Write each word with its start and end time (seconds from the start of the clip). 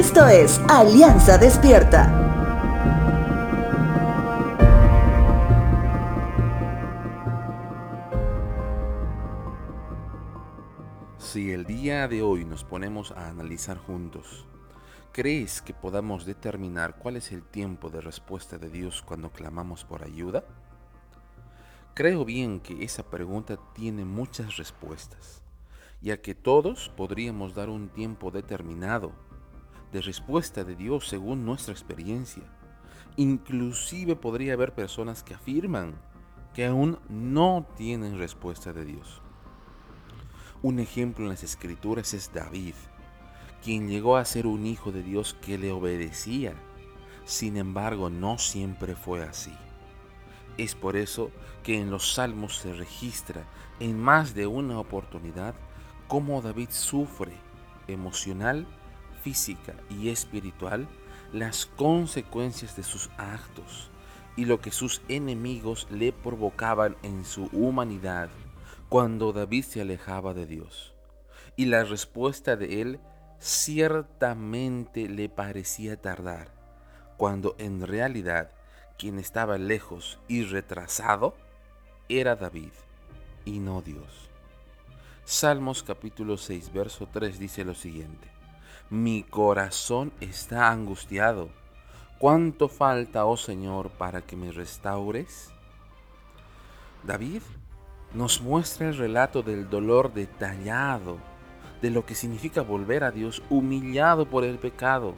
Esto 0.00 0.26
es 0.28 0.58
Alianza 0.66 1.36
Despierta. 1.36 2.08
Si 11.18 11.52
el 11.52 11.66
día 11.66 12.08
de 12.08 12.22
hoy 12.22 12.46
nos 12.46 12.64
ponemos 12.64 13.12
a 13.12 13.28
analizar 13.28 13.76
juntos, 13.76 14.46
¿crees 15.12 15.60
que 15.60 15.74
podamos 15.74 16.24
determinar 16.24 16.96
cuál 16.96 17.16
es 17.16 17.30
el 17.30 17.42
tiempo 17.42 17.90
de 17.90 18.00
respuesta 18.00 18.56
de 18.56 18.70
Dios 18.70 19.02
cuando 19.02 19.28
clamamos 19.28 19.84
por 19.84 20.02
ayuda? 20.02 20.44
Creo 21.92 22.24
bien 22.24 22.60
que 22.60 22.84
esa 22.84 23.02
pregunta 23.02 23.58
tiene 23.74 24.06
muchas 24.06 24.56
respuestas, 24.56 25.42
ya 26.00 26.22
que 26.22 26.34
todos 26.34 26.88
podríamos 26.96 27.54
dar 27.54 27.68
un 27.68 27.90
tiempo 27.90 28.30
determinado 28.30 29.12
de 29.92 30.00
respuesta 30.00 30.64
de 30.64 30.76
Dios 30.76 31.08
según 31.08 31.44
nuestra 31.44 31.72
experiencia. 31.72 32.44
Inclusive 33.16 34.16
podría 34.16 34.54
haber 34.54 34.74
personas 34.74 35.22
que 35.22 35.34
afirman 35.34 35.94
que 36.54 36.66
aún 36.66 36.98
no 37.08 37.66
tienen 37.76 38.18
respuesta 38.18 38.72
de 38.72 38.84
Dios. 38.84 39.20
Un 40.62 40.78
ejemplo 40.78 41.24
en 41.24 41.30
las 41.30 41.42
escrituras 41.42 42.12
es 42.12 42.32
David, 42.32 42.74
quien 43.62 43.88
llegó 43.88 44.16
a 44.16 44.24
ser 44.24 44.46
un 44.46 44.66
hijo 44.66 44.92
de 44.92 45.02
Dios 45.02 45.34
que 45.40 45.58
le 45.58 45.72
obedecía. 45.72 46.54
Sin 47.24 47.56
embargo, 47.56 48.10
no 48.10 48.38
siempre 48.38 48.94
fue 48.94 49.22
así. 49.22 49.52
Es 50.58 50.74
por 50.74 50.96
eso 50.96 51.30
que 51.62 51.80
en 51.80 51.90
los 51.90 52.14
salmos 52.14 52.58
se 52.58 52.74
registra 52.74 53.46
en 53.78 53.98
más 53.98 54.34
de 54.34 54.46
una 54.46 54.78
oportunidad 54.78 55.54
cómo 56.08 56.42
David 56.42 56.70
sufre 56.70 57.32
emocional, 57.86 58.66
física 59.22 59.74
y 59.88 60.08
espiritual 60.08 60.88
las 61.32 61.66
consecuencias 61.66 62.76
de 62.76 62.82
sus 62.82 63.10
actos 63.16 63.90
y 64.36 64.44
lo 64.44 64.60
que 64.60 64.70
sus 64.70 65.02
enemigos 65.08 65.86
le 65.90 66.12
provocaban 66.12 66.96
en 67.02 67.24
su 67.24 67.46
humanidad 67.52 68.30
cuando 68.88 69.32
David 69.32 69.64
se 69.64 69.80
alejaba 69.80 70.34
de 70.34 70.46
Dios. 70.46 70.94
Y 71.56 71.66
la 71.66 71.84
respuesta 71.84 72.56
de 72.56 72.80
él 72.80 73.00
ciertamente 73.38 75.08
le 75.08 75.28
parecía 75.28 76.00
tardar, 76.00 76.52
cuando 77.16 77.54
en 77.58 77.86
realidad 77.86 78.50
quien 78.98 79.18
estaba 79.18 79.58
lejos 79.58 80.18
y 80.28 80.42
retrasado 80.44 81.34
era 82.08 82.36
David 82.36 82.72
y 83.44 83.60
no 83.60 83.82
Dios. 83.82 84.28
Salmos 85.24 85.82
capítulo 85.82 86.36
6, 86.36 86.72
verso 86.72 87.08
3 87.10 87.38
dice 87.38 87.64
lo 87.64 87.74
siguiente. 87.74 88.39
Mi 88.90 89.22
corazón 89.22 90.12
está 90.20 90.70
angustiado. 90.70 91.48
¿Cuánto 92.18 92.68
falta, 92.68 93.24
oh 93.24 93.36
Señor, 93.36 93.90
para 93.90 94.20
que 94.20 94.36
me 94.36 94.50
restaures? 94.52 95.50
David 97.04 97.42
nos 98.12 98.42
muestra 98.42 98.88
el 98.88 98.96
relato 98.96 99.42
del 99.42 99.70
dolor 99.70 100.12
detallado, 100.12 101.18
de 101.80 101.90
lo 101.90 102.04
que 102.04 102.14
significa 102.14 102.62
volver 102.62 103.04
a 103.04 103.12
Dios 103.12 103.42
humillado 103.48 104.28
por 104.28 104.44
el 104.44 104.58
pecado 104.58 105.14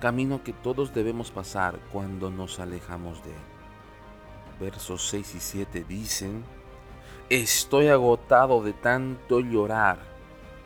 camino 0.00 0.42
que 0.42 0.52
todos 0.52 0.92
debemos 0.92 1.30
pasar 1.30 1.78
cuando 1.92 2.30
nos 2.30 2.58
alejamos 2.58 3.22
de 3.22 3.30
Él. 3.30 3.36
Versos 4.58 5.08
6 5.08 5.34
y 5.36 5.40
7 5.40 5.84
dicen, 5.84 6.42
Estoy 7.28 7.88
agotado 7.88 8.62
de 8.64 8.72
tanto 8.72 9.38
llorar. 9.38 10.09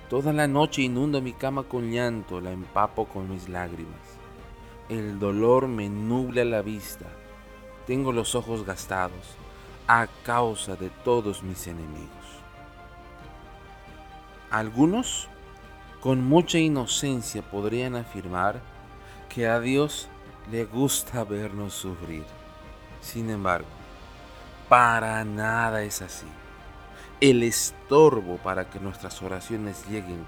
Toda 0.08 0.34
la 0.34 0.46
noche 0.46 0.82
inundo 0.82 1.22
mi 1.22 1.32
cama 1.32 1.62
con 1.62 1.90
llanto, 1.90 2.40
la 2.40 2.52
empapo 2.52 3.06
con 3.06 3.30
mis 3.30 3.48
lágrimas. 3.48 4.18
El 4.90 5.18
dolor 5.18 5.66
me 5.66 5.88
nubla 5.88 6.44
la 6.44 6.60
vista. 6.60 7.06
Tengo 7.86 8.12
los 8.12 8.34
ojos 8.34 8.66
gastados 8.66 9.36
a 9.88 10.06
causa 10.22 10.76
de 10.76 10.90
todos 10.90 11.42
mis 11.42 11.66
enemigos. 11.66 12.10
Algunos, 14.50 15.28
con 16.00 16.22
mucha 16.22 16.58
inocencia, 16.58 17.42
podrían 17.42 17.96
afirmar 17.96 18.60
que 19.30 19.48
a 19.48 19.58
Dios 19.58 20.08
le 20.52 20.66
gusta 20.66 21.24
vernos 21.24 21.72
sufrir. 21.72 22.24
Sin 23.00 23.30
embargo, 23.30 23.68
para 24.68 25.24
nada 25.24 25.82
es 25.82 26.02
así. 26.02 26.26
El 27.20 27.42
estorbo 27.42 28.36
para 28.38 28.68
que 28.70 28.80
nuestras 28.80 29.22
oraciones 29.22 29.86
lleguen 29.88 30.24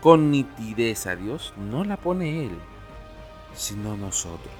con 0.00 0.30
nitidez 0.30 1.06
a 1.06 1.16
Dios 1.16 1.52
no 1.56 1.84
la 1.84 1.96
pone 1.96 2.46
Él, 2.46 2.58
sino 3.54 3.96
nosotros. 3.96 4.54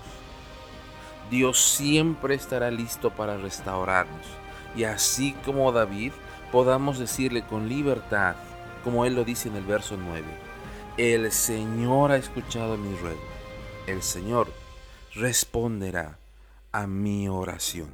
Dios 1.30 1.60
siempre 1.60 2.34
estará 2.34 2.70
listo 2.70 3.10
para 3.10 3.36
restaurarnos 3.36 4.26
y 4.76 4.84
así 4.84 5.34
como 5.44 5.72
David 5.72 6.12
podamos 6.52 6.98
decirle 6.98 7.42
con 7.42 7.68
libertad, 7.68 8.36
como 8.84 9.04
Él 9.04 9.14
lo 9.14 9.24
dice 9.24 9.48
en 9.48 9.56
el 9.56 9.64
verso 9.64 9.96
9, 9.96 10.24
el 10.96 11.32
Señor 11.32 12.12
ha 12.12 12.16
escuchado 12.16 12.76
mi 12.76 12.94
ruego 12.96 13.40
el 13.90 14.02
Señor 14.02 14.52
responderá 15.14 16.18
a 16.72 16.86
mi 16.86 17.28
oración. 17.28 17.90